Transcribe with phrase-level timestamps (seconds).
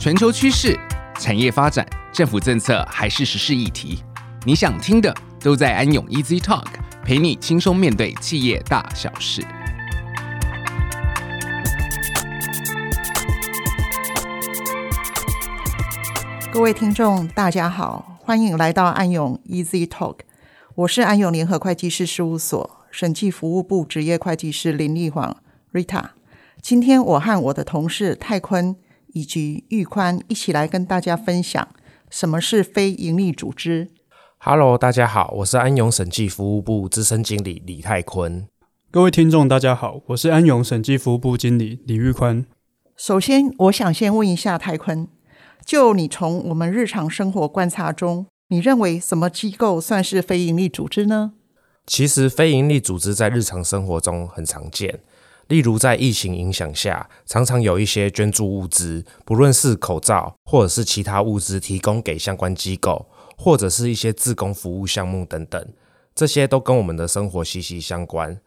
[0.00, 0.80] 全球趋势、
[1.18, 4.02] 产业发展、政府政策还是时事议题，
[4.46, 6.64] 你想听的都在安永 Easy Talk，
[7.04, 9.42] 陪你轻松面对企业大小事。
[16.50, 20.20] 各位听众，大家好，欢迎来到安永 Easy Talk，
[20.76, 25.36] 我是安永联合会计师事务所审计服务部职业会计师林丽煌
[25.74, 26.04] Rita。
[26.62, 28.74] 今天我和我的同事泰坤
[29.12, 31.68] 以及玉宽一起来跟大家分享
[32.08, 33.90] 什么是非营利组织。
[34.38, 38.46] Hello，大家好，我是安永审计服务部资深经理李泰坤。
[38.90, 42.44] 各位听众，大家好，我是安永审计服务部经理李玉宽。
[42.96, 45.06] 首先，我想先问一下泰坤，
[45.64, 51.32] 就你从我们日常生活观察中，你认为什么机构算是非营利组织呢？
[51.86, 55.00] 其实，非营利组织在日常生活中很常见。
[55.50, 65.72] 例如，在疫情影响下，常常有一些捐助物资，不论是口罩或者是其他物资，提供给相关机构，或者是一些自工服务项目等等，
[66.14, 68.40] 这些都跟我们的生活息息相关。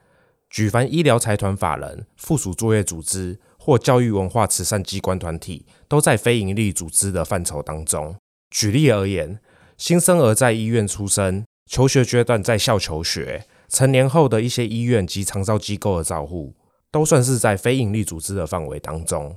[0.49, 8.15] 举凡医疗财团法人、附属作业组织或教育文化慈善机关团体，都在非营利组织的范畴当中。
[8.49, 9.41] 举例而言，
[9.77, 16.53] 新生儿在医院出生，求学阶段在校求学，成年后的一些医院及长照机构的照护。
[16.93, 19.35] 都算是在非营利组织的范围当中。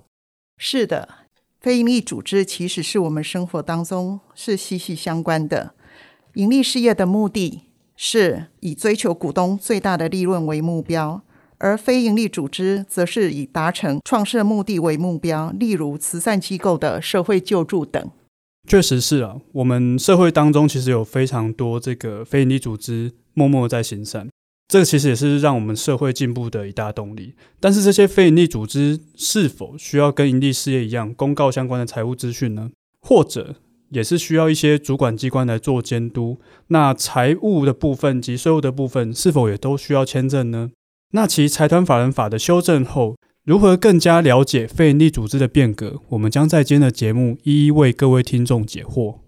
[0.58, 1.08] 是的，
[1.58, 5.72] 非营利组织其实是我们生活当中是息息相关的。
[6.34, 7.62] 盈利事业的目的
[7.96, 11.22] 是以追求股东最大的利润为目标，
[11.56, 18.10] 而非营利组织则是以达成创设目的为目标，例如慈善机构的社会救助等。
[18.68, 24.28] 确实是啊，我们社会当中其实有非常多这个非营利组织默默在行善。
[24.68, 27.34] 这个其实也是让我们社会进步的一大动力。
[27.60, 32.70] 但是这些非营利组织是否需要跟营利事业一样公告相关的财务资讯呢？
[33.00, 33.54] 或者
[33.90, 36.38] 也是需要一些主管机关来做监督？
[36.68, 40.72] 那财务的部分及税务的部分是否也都需要签证呢？
[41.12, 46.00] 那其财团法人法的修正后，如何更加了解非营利组织的变革？
[46.08, 49.18] 我们将在今天的节目一一为各位听众解惑。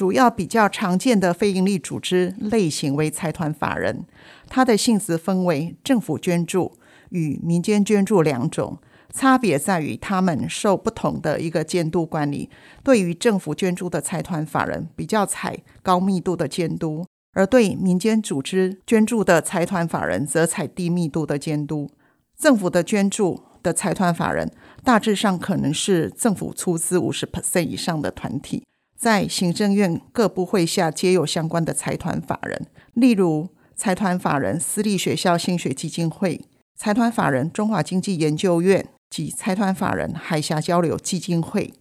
[0.00, 4.06] 主要比较常见的非营利组织类型为财团法人，
[4.48, 6.72] 它的性质分为政府捐助
[7.10, 8.78] 与民间捐助两种，
[9.12, 12.48] 差别在于他们受不同的一个监督管理。
[12.82, 21.90] 对于政府捐助的财团法人，比较采高密度的监督；而对民间组织捐助的财团法人，则采低密度的监督。
[22.38, 24.50] 政府的捐助的财团法人，
[24.82, 28.64] 大致上可能是政府出资五十 percent 以上的团体。
[29.00, 36.42] 在行政院各部会下皆有相关的财团法人，例如财团法人私立学校兴学基金会、
[36.76, 41.72] 财团法人中华经济研究院及财团法人海峡交流基金会。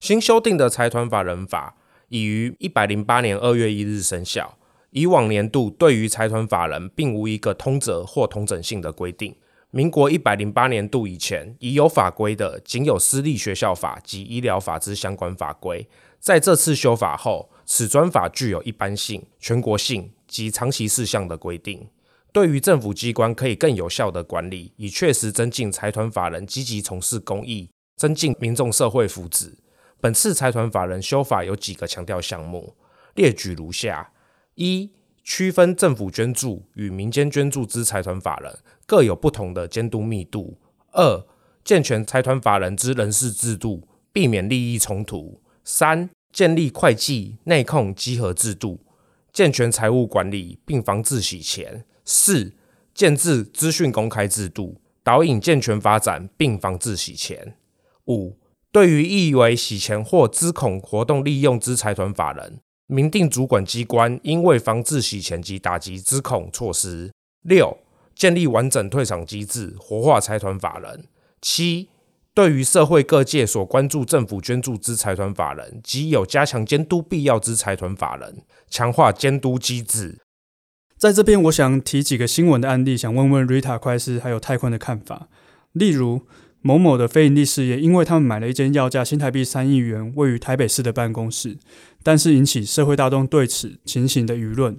[0.00, 1.76] 新修订的财团法人法
[2.10, 4.58] 已于一百零八年二月一日生效。
[4.90, 9.34] 以往年度对于财团法人并无一个通则或统整性的规定。
[9.70, 15.88] 民国一百零八年度以前已有法规的，仅有私立学校法及医疗法之相关法规。
[16.20, 21.88] 在这次修法后，此专法具有一般性、全国性及长期事项的规定，
[22.30, 29.54] 对于政府机关可以更有效的管理，以确实增进财团法人积极从事公益，增进民众社会福祉。
[29.98, 32.76] 本次财团法人修法有几个强调项目，
[33.14, 34.12] 列举如下：
[34.56, 34.90] 一、
[35.24, 40.58] 区分政府捐助与民间捐助之财团法人各有不同的监督密度；
[40.92, 41.24] 二、
[41.64, 45.40] 健全财团法人之人事制度，避免利益冲突。
[45.72, 48.80] 三、建立会计内控稽核制度，
[49.32, 51.84] 健全财务管理，并防治洗钱。
[52.04, 52.52] 四、
[52.92, 57.54] 建置资讯公开制度，导引健全发展，并防治洗钱。
[58.08, 58.36] 五、
[58.72, 67.12] 对于意为洗钱或资恐活动利用之财团法人，明定主管机关应为防治洗钱及打击资恐措施。
[67.42, 67.78] 六、
[68.16, 71.06] 建立完整退场机制，活化财团法人。
[71.40, 71.88] 七、
[72.32, 80.18] 对于社会各界所关注政府捐助之财团法人及有加强监督必要之财团法人，强化监督机制。
[80.96, 85.28] 在这边，我想提几个新闻的案例，想问问 Rita 会计师还有泰坤的看法。
[85.72, 86.26] 例如，
[86.60, 91.56] 某某的非营利事业，因为他们买了一间要价新台币三亿元、位于台北市的办公室，
[92.02, 94.78] 但是引起社会大众对此情形的舆论。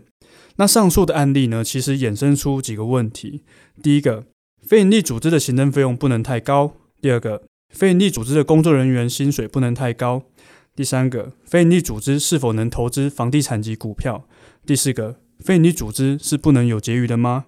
[0.58, 3.44] 那上述的案例呢，其实衍生出几个问题：
[3.82, 4.26] 第一个，
[4.62, 6.74] 非营利组织的行政费用不能太高。
[7.02, 7.42] 第二个，
[7.74, 10.22] 非营利组织的工作人员薪水不能太高。
[10.76, 14.26] 第三个，非营利组织是否能投资房地产及股票？
[14.66, 17.46] 第四个，非营利组织是不能有结余的吗？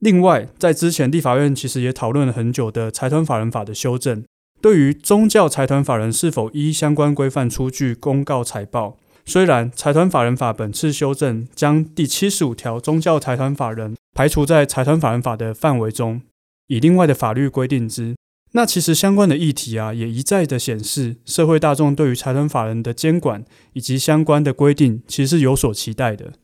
[0.00, 4.24] 另外，在之前立法院其实也讨论了很久的财团法人法的修正，
[4.60, 16.20] 对于宗教财团法人是否依相关规范出具公告财报，虽然财团法人法本次修正将第七十五条宗教财团法人排除在财团法人法的范围中，
[16.66, 18.16] 以另外的法律规定之。
[18.56, 26.34] 那其实相关的议题啊，也一再的显示，社会大众对于财团法人的监管以及相关的规定，其实是有所期待的。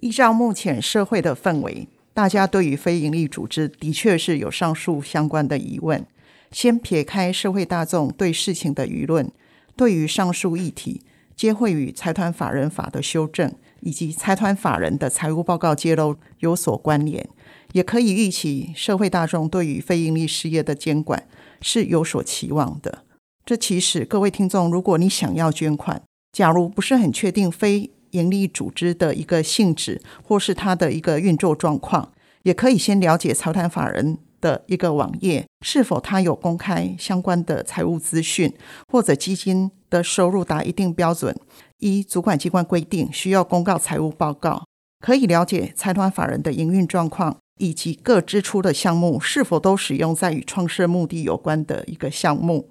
[0.00, 6.04] 依照目前社会的氛围，大家对于非营利组织的确是有上述相关的疑问。
[6.50, 9.30] 先撇开社会大众对事情的舆论，
[9.76, 11.02] 对于上述议题，
[11.36, 17.28] 皆会与财团法人法的修正以及财团法人的财务报告揭露有所关联，
[17.70, 21.24] 也可以预期社会大众对于非营利事业的监管。
[21.62, 23.04] 是有所期望的。
[23.46, 32.12] 这其实各位听众，如果你想要捐款，假如不是很确定非营利组织的一个性质或是它的一个运作状况，
[32.42, 38.52] 也可以先了解财团法人的一个网页，是否它有公开相关的财务资讯，
[38.88, 41.34] 或者基金的收入达一定标准，
[41.78, 44.64] 依主管机关规定需要公告财务报告，
[45.00, 47.38] 可以了解财团法人的营运状况。
[47.58, 52.70] 以及各支出的项目是否都使用在与创设目的有关的一个项目，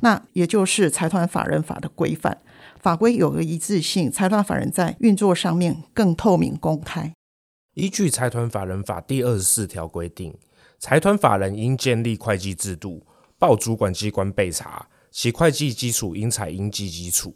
[0.00, 2.40] 那也就是财团法人法的规范，
[2.80, 7.12] 法规有个一致性，财团法人在运作上面更透明公开。
[7.74, 10.36] 依据财团法人法第二十四条规定，
[10.78, 13.06] 财团法人应建立会计制度，
[13.38, 17.34] 报主管机关备查，其会计基础应采应计基础，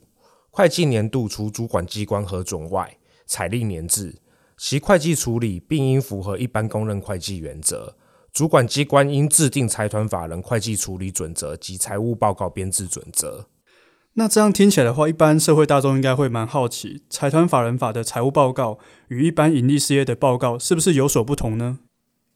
[0.50, 2.96] 会计年度除主管机关核准外，
[3.26, 4.16] 采历年制。
[4.64, 7.96] 其会计处理并应符合一般公认会计原则，
[8.32, 13.48] 主管机关应制定财团法人会计处理准则及财务报告编制准则。
[14.14, 18.78] 那这样听起来的话，一般社会大众应该会蛮好奇，财团法人法的财务报告
[19.08, 21.80] 与一般营利事业的报告是不是有所不同呢？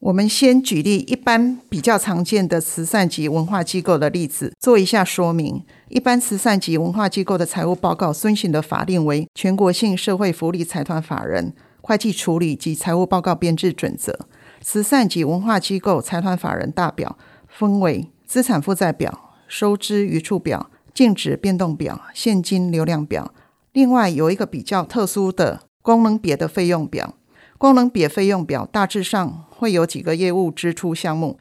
[0.00, 5.64] 我们先举例一般比较常见的慈善及文化机构的例子，做一下说明。
[5.90, 11.52] 一般慈善及文化机构的财务报告遵循的法令为《全国性社会福利财团法人》。
[11.86, 14.26] 会计处理及财务报告编制准则，
[14.60, 17.16] 慈善及文化机构财团法人大表
[17.46, 23.32] 分为资产负债表、收支余处表、净值变动表、现金流量表。
[23.72, 27.14] 另外有一个比较特殊的功能别的费用表。
[27.56, 31.38] 功能别费用表大致上会有几个业务支出项目，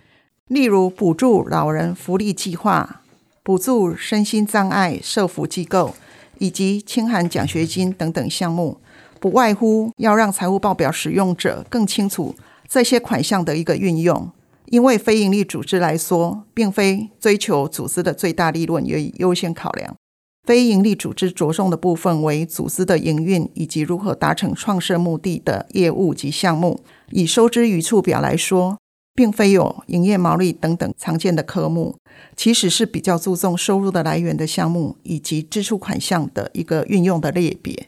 [0.47, 3.01] 例如补助老人福利计划、
[3.41, 5.95] 补助身心障碍社福机构
[6.37, 8.79] 以及清寒奖学金等等项目。
[9.25, 12.35] 不外乎要让财务报表使用者更清楚
[12.69, 14.29] 这些款项的一个运用，
[14.67, 19.95] 因为非营利组织来说，并非追求组织的最大利润为优先考量。
[20.43, 26.81] 非营利组织着重的部分为组织的营运以及如何达成创设目的的业务及项目。
[27.09, 28.77] 以收支余处表来说，
[29.15, 31.95] 并非有营业毛利等等常见的科目，
[32.35, 37.87] 其实是比较注重收入的来源的项目以及支出款项的一个运用的类别。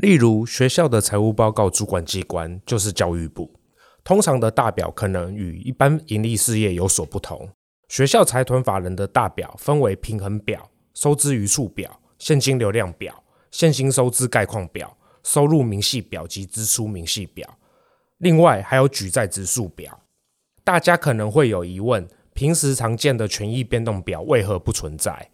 [0.00, 3.52] 例如，学校的财务报告主管机关就是教育部，
[4.02, 7.50] 通常的大表可能与一般营利事业有所不同。
[7.90, 17.58] 学校财团法人的大表分为平衡表、收支余数表、现金流量表、现金收支概况表、收入明细表及支出明细表。
[18.16, 20.00] 另外还有举债指数表。
[20.64, 25.28] 大家可能会有疑问：平时常见的权益变动表为何不存在？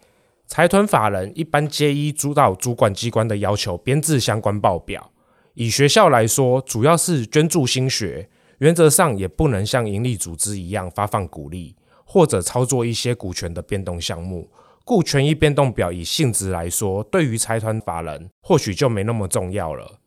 [0.46, 5.10] 财团法人一般皆依主导主管机关的要求编制相关报表。
[5.54, 11.74] 以学校来说，主要是捐助新学，原则上也不能像营利组织一样发放股利
[12.04, 14.48] 或者操作一些股权的变动项目。
[14.84, 19.98] 故权益变动表以性质来说，对于财团法人或许就没那么重要了。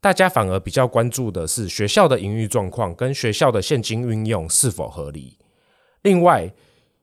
[0.00, 5.38] 大家反而比较关注的是学校的营运状况跟学校的现金运用是否合理。
[6.02, 6.52] 另外，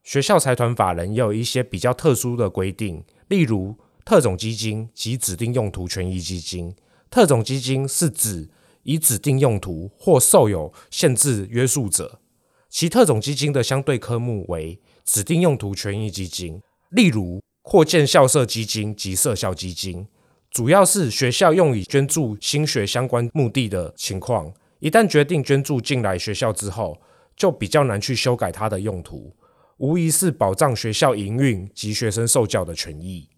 [0.05, 6.75] 学校财团法人也有一些比较特殊的规定，例如特种基金及指定用途权益基金。
[7.09, 8.47] 特种基金是指
[8.83, 12.19] 以指定用途或受有限制约束者，
[12.69, 20.07] 其特种基金的相对科目为指定用途权益基金，例如扩建校舍基金及社校基金，
[20.51, 24.53] 主要是学校用以捐助兴学相关目的的情况。
[24.77, 27.01] 一旦决定捐助进来学校之后，
[27.35, 29.35] 就比较难去修改它的用途。
[29.77, 33.29] 无疑是保障学校营运及学生受教的权益。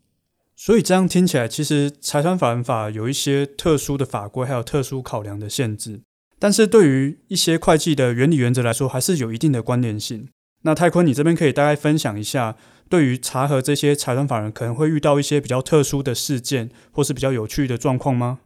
[0.55, 6.01] 所以这样听起来，其实财团法人法有一些特殊的法规，还有特殊考量的限制。
[6.39, 10.29] 但是对于一些会计的原理原则来说，还是有一定的关联性。
[10.63, 12.55] 那泰坤，你这边可以大概分享一下，
[12.89, 18.39] 对于查核这些财团法人可能会遇到一些比较特殊的事件，或是比较有趣的状况吗？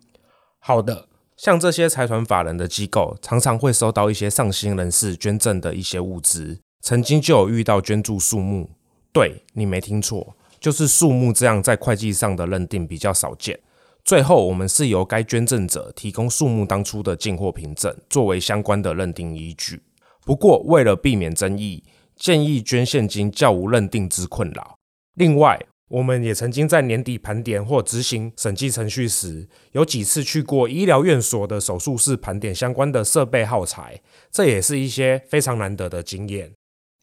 [0.60, 1.08] 好的，
[1.38, 6.60] 像这些财团法人的机构，常常会收到一些上心人士捐赠的一些物资。
[6.82, 8.72] 曾经就有遇到捐助数目
[9.14, 13.60] 对，你没听错，就是数目这样在会计上的认定比较少见。
[14.04, 19.82] 最后，我们是由该捐赠者提供数目当初的进货凭证，作为相关的认定依据。
[20.26, 21.84] 不过，为了避免争议，
[22.16, 24.78] 建议捐现金较无认定之困扰。
[25.14, 25.60] 另外，
[25.90, 36.54] 我们也曾经在年底盘点或执行审计程序时，有几次去过医疗院所的手术室盘点相关的设备耗材，这也是一些非常难得的经验。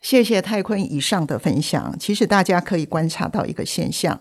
[0.00, 1.96] 谢谢泰坤以上的分享。
[1.98, 4.20] 其实大家可以观察到一个现象。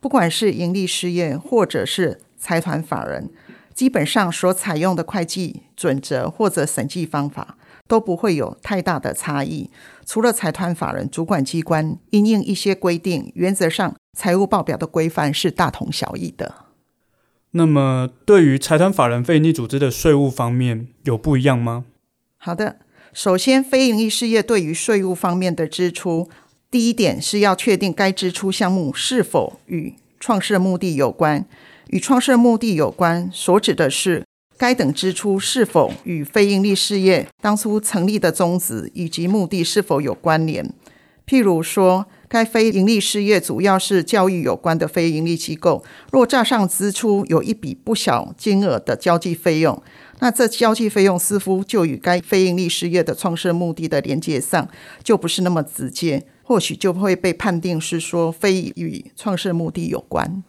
[0.00, 3.30] 不管是盈利事业或者是财团法人，
[3.74, 7.56] 基本上所采用的会计准则或者审计方法
[7.88, 9.70] 都不会有太大的差异。
[10.04, 16.54] 除了财团法人主管机关因应一些规定，原则上财务报表的规范是大同小异的。
[17.52, 21.86] 那么，对于财团法人非营利组织的税务方面有不一样吗？
[22.36, 22.76] 好的，
[23.16, 26.28] 首先非营利事业对于税务方面的支出。
[26.70, 31.46] 第一点是要确定该支出项目是否与创设目的有关。
[31.86, 34.22] 与创设目的有关，所指的是
[34.58, 40.70] 该等支出是否与非营利事业当初成立的宗旨以及目的是否有关联。
[41.26, 45.82] 譬如说，该非营利事业主要是教育有关的非营利机构，
[46.12, 49.82] 若账上支出有一笔不小金额的交际费用，
[50.20, 54.68] 那这交际费用似乎就与该非营利事业的创设目的的连接上
[55.02, 56.26] 就不是那么直接。
[56.48, 60.44] 或许就会被判定是说非与创设目的有关。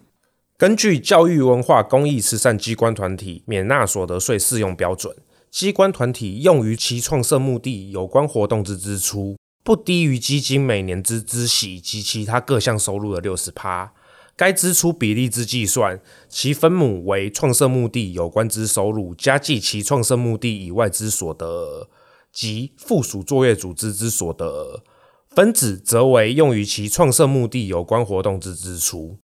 [0.56, 5.16] 根据教育文化公益慈善机关团体免纳所得税适用标准，
[5.50, 13.92] 机关团体用于其创设目的有关活动之支出，不低于基金每年之孳息及其他各项收入的六十趴。
[14.38, 21.90] 该支出比例之计算，其分母为创设目的有关之收入加计其创设目的以外之所得
[22.32, 24.84] 及附属作业组织之所得。
[25.30, 29.18] 分子则为用于其创设目的有关活动之支出。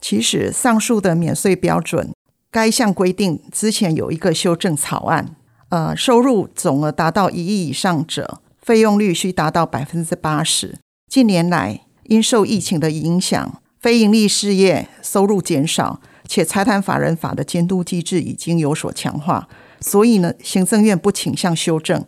[0.00, 2.12] 其实，上述的免税标准，
[2.50, 5.36] 该项规定之前有一个修正草案。
[5.70, 10.78] 呃，收入总额达到一亿以上者，费用率需达到百分之八十。
[11.08, 19.46] 近年来，因受疫情的影响，非营利事业收入减少，且财团法人法的监督机制已经有所强化，
[19.78, 22.02] 所以呢，行政院不倾向修正。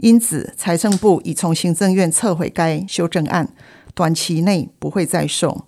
[0.00, 3.48] 因此，财政部已从行政院撤回该修正案，
[3.94, 5.64] 短期内不会再送。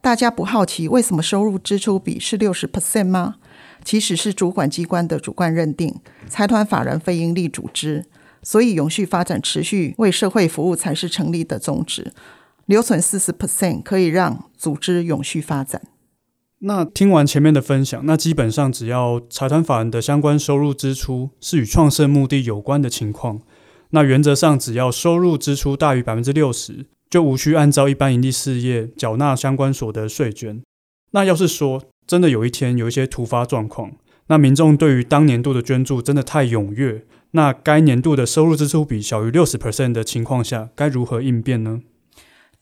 [0.00, 3.36] 大家不好奇为什么收入支出比是六十 percent 吗？
[3.84, 5.94] 其实是主管机关的主观认定，
[6.28, 8.04] 财团法人非营利组织，
[8.42, 12.12] 所以永续发展、持续为社会服务才是成立的宗旨。
[12.66, 15.82] 留存四十 percent 可以让组织永续发展。
[16.60, 23.40] 那听完前面的分享，那基本上只要财团法人的相关收入支出是与创设目的有关的情况。
[23.90, 30.62] 那原则上，只要收入支出大于百分之六十，就无需按照一般营利事业缴纳相关所得税捐。
[31.10, 33.92] 那要是说真的有一天有一些突发状况，
[34.28, 41.82] 那民众对于当年度的捐助真的太踊跃，那该年度的收入支出比小于六十 percent 的情况下，该如何应变呢？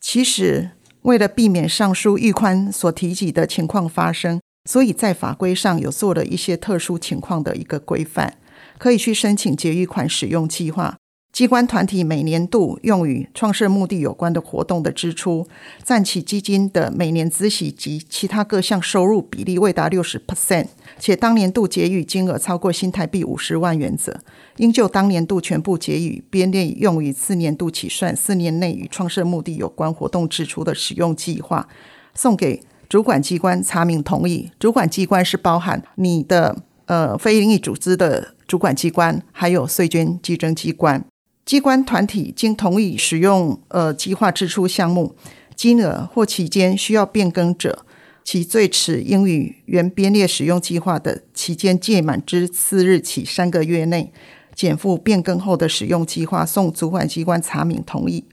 [0.05, 8.37] 其实，为了避免上述预宽所提及的情况发生，所以在法规上有做了一些特殊情况的一个规范，
[8.79, 10.97] 可以去申请结余款使用计划。
[11.33, 15.49] 机关团体每年度用于创设目的有关的活动的支出，
[15.83, 20.67] 占其基金的每年孳息及其他各项收入比例未达六十 percent，
[20.99, 24.21] 且当年度结余金额超过新台币五十万元者，
[24.59, 31.67] 应就当年度全部结余编列用于次年度起算四年内与创设目的有关活动支出的使用计划，
[32.15, 34.51] 送给主管机关查明同意。
[34.59, 41.03] 主管机关是包含你的呃非营利组织的主管机关，还有税捐稽征机关。
[41.45, 45.15] 机关团体经同意使用呃计划支出项目，
[45.57, 47.85] 金额或期间需要变更者，
[48.23, 54.13] 其最迟应于原编列使用计划的期间届满之次日起三个月内，
[54.55, 58.25] 减负变更后的使用计划，送主管机关查明同意，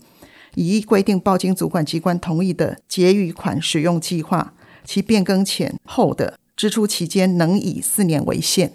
[0.53, 4.53] 以依规定报经主管机关同意的结余款使用计划，
[4.85, 8.73] 其变更前后的支出期间能以四年为限。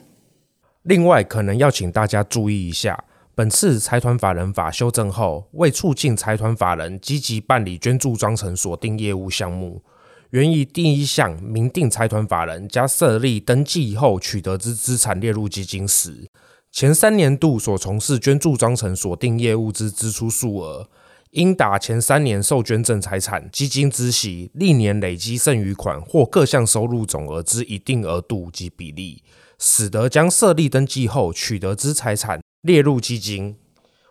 [0.82, 3.04] 另外，可能要请大家注意一下。
[3.36, 9.82] 本次财团法人法修正后，为促进财团法人积极办理捐助章程锁定业务项目，
[10.30, 16.28] 原以第一项明定财团法人将设立登记后取得之资产列入基金时，
[16.70, 20.88] 前三年度所从事捐助章程锁定业务之支出数额，
[21.32, 29.24] 应达前三年受捐赠财产基金孳息历年累积剩余款或各项收入总额之一定额度及比例，
[29.58, 32.40] 使得将设立登记后取得之财产。
[32.64, 33.56] 列入基金，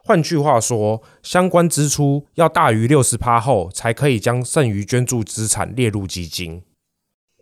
[0.03, 6.62] 换句话说，相关支出要大于六十趴后，才可以将剩余捐助资产列入基金。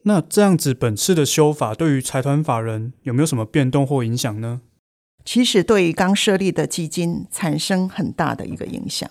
[0.04, 4.62] 那这样子，本次的修法对于财团法人有没有什么变动或影响呢？
[5.26, 9.10] 其实，对于刚设立的基金产生很大的一个影响，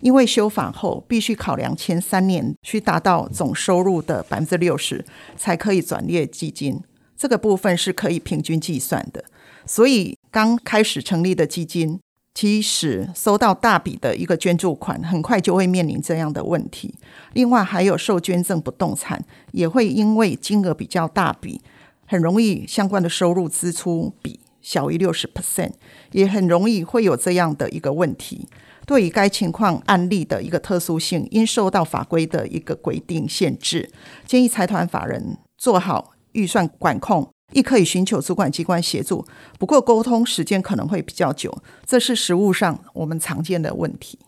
[0.00, 5.04] 因为修法后必须考量前三年需达到总收入的百分之六十，
[5.36, 6.82] 才可以转列基金。
[7.16, 9.24] 这个部分是可以平均计算的，
[9.68, 12.00] 所以刚开始成立的基金，
[12.34, 16.94] 其实收到大笔的一个捐助款，很快就会面临这样的问题。
[17.34, 19.22] 另外，还有受捐赠不动产，
[19.52, 21.60] 也会因为金额比较大笔，
[22.06, 25.72] 很容易相关的收入支出比小于六十 percent，
[26.12, 28.48] 也很容易会有这样的一个问题。
[28.86, 33.90] 对于该情况案例的一个特殊性，因受到法规的一个规定限制，
[34.24, 39.26] 建议财团法人做好预算管控，亦可以寻求主管机关协助。
[39.58, 44.18] 不过沟通时间可能会比较久，这是实务上我们常见的问题。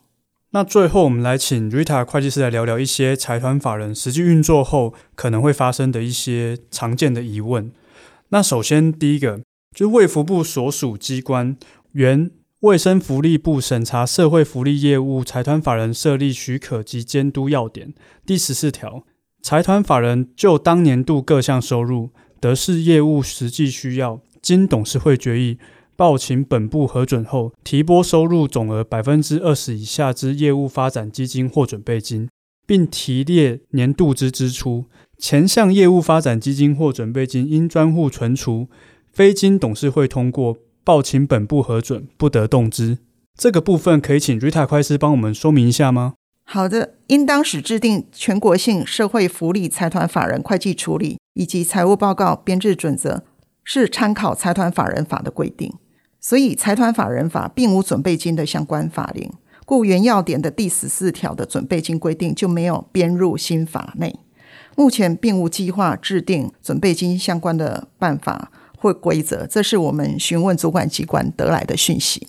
[0.52, 7.70] 那最后，我们来请 Rita 会计师来聊聊一些财团法人实际运作后可能会发生的一些常见的疑问。
[8.30, 9.40] 那首先第一个，
[9.72, 11.56] 就是卫福部所属机关
[11.92, 17.94] 原卫生福利部审查社会福利业务财团法人设立许可及监督要点
[18.26, 19.04] 第十四条。
[19.40, 25.58] 财团法人就当年度各项收入，得视业务实际需要，经董事会决议，
[25.94, 32.28] 报请本部核准后，提拨收入总额百分之二十以下之业务发展基金或准备金，
[32.66, 34.86] 并提列年度之支出。
[35.18, 38.68] 前项业务发展基金或准备金应专户存储，
[39.12, 42.96] 非经董事会通过，报请本部核准，不得动之。
[43.38, 46.14] 这个部分可以请 Rita 会计师帮我们说明一下吗？
[46.44, 53.22] 好的，应当使制定全国性社会福利财团法人会计处理以及财务报告编制准则，
[53.64, 55.72] 是参考财团法人法的规定。
[56.20, 59.32] 所以，财团法人法并无准备金的相关法令，
[59.64, 64.20] 故原要点的第十四条的准备金规定就没有编入新法内。
[64.76, 72.28] 目前并无计划制定准备金相关的办法或规则，这是我们询问主管机关得来的讯息。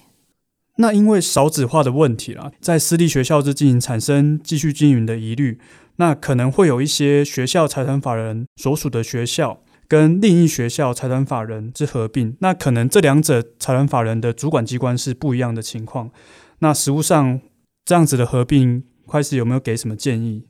[0.78, 5.60] 那因为少子化的问题啦，在私立学校之经营产生继续经营的疑虑，
[6.02, 16.10] 那可能会有一些学校财团法人所属的学校跟另一学校财团法人之合并，那可能这两者财团法人的主管机关是不一样的情况。
[16.58, 17.40] 那实务上
[17.86, 20.48] 这样子的合并，会计师有没有给什么建议？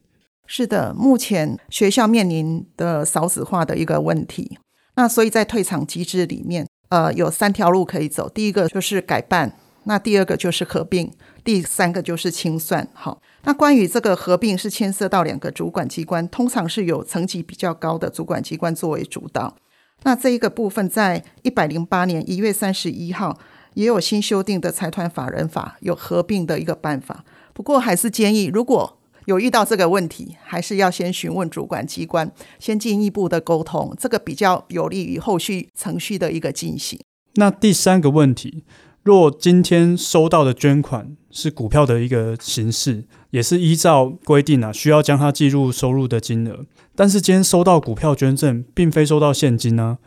[0.47, 4.57] 是的，目前学校面临的少子化的一个问题，
[4.95, 8.29] 那所以在退场机制里面，呃，有三条路可以走。
[8.29, 9.57] 第一个就是改办。
[9.85, 11.11] 那第二个就是合并，
[11.43, 12.87] 第三个就是清算。
[12.93, 19.55] 好，那关于这个合并是牵涉到两个主管机关，通常是有层级比较高的主管机关作为主导。
[20.03, 23.39] 那这一个部分在一百零八年一月三十一号
[23.73, 27.25] 也有新修订的财团法人法有合并的一个办法。
[27.53, 36.99] 不过还是建议，如果有遇到这个问题，还是要先询问主管机关，先进一步的沟通，这个比较有利于后续程序的一个进行。
[37.35, 38.63] 那第三个问题。
[39.03, 46.65] 若今天收到的捐款是股票的一个形式，也是依照规定啊，需要将它计入收入的金额。
[46.95, 49.97] 但是今天收到股票捐赠，并非收到现金呢、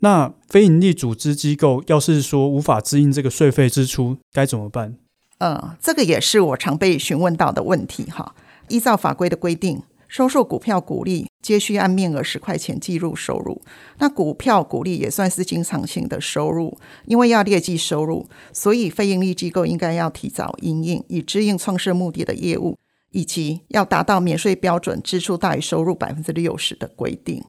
[0.00, 4.96] 那非营利组织机构要是说无法支应这个税费支出，该怎么办？
[5.38, 8.34] 呃，这个也是我常被询问到的问题哈。
[8.68, 9.82] 依照法规的规定。
[10.10, 13.62] 收受股票股利，皆需按面额十块钱计入收入。
[13.98, 22.76] 那股票股利也算是经常性的收入，因为要列计收入，所以非营利机构应该要提早营运，以支应创设目的的业务，
[23.12, 27.44] 以及要达到免税标准，支出大于收入百分之六十的规定。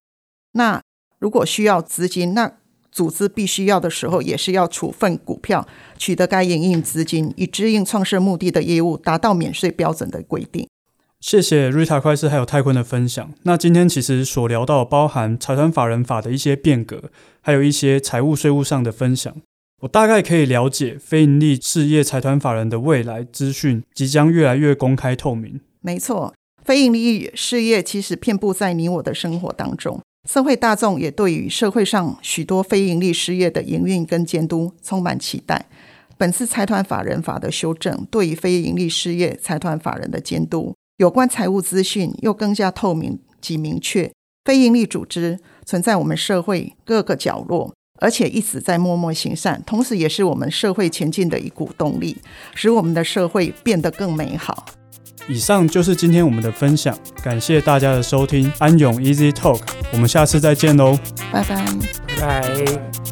[0.51, 0.79] 那
[1.17, 2.59] 如果需要资金，那
[2.91, 10.67] 组织必须要的时候，也是要处分股票，取得该营运资金，以支应创设目的的业务，达到免税标准的规定。
[11.21, 13.31] 谢谢 Rita 会计师还有泰坤的分享。
[13.43, 19.31] 那今天其实所聊到包含财团法人法的一些变革，还有一些财务税务上的分享，
[19.81, 25.61] 我大概可以了解非营利事业财团法人的未来资讯即将越来越公开透明。
[25.81, 26.33] 没错，
[26.65, 35.67] 非营利事业其实遍布在你我的生活当中，社会大众也对于社会上许多非营利事业的营运跟监督充满期待。
[36.17, 40.75] 本次财团法人法的修正，对于非营利事业财团法人的监督。
[41.01, 44.11] 有关财务资讯又更加透明及明确，
[44.45, 52.15] 非营利组织存在我们社会各个角落，而且一直在默默行善，同时也是我们社会前进的一股动力，
[52.53, 54.63] 使我们的社会变得更美好。
[55.27, 59.59] 以上就是今天我们的分享，感谢大家的收听，安永 Easy Talk，
[59.91, 60.99] 我们下次再见喽，
[61.31, 61.65] 拜拜，
[62.19, 63.10] 拜拜。